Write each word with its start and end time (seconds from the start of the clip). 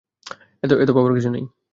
এতো 0.63 0.91
ভাবার 0.93 1.13
কিছু 1.13 1.29
নেই। 1.29 1.43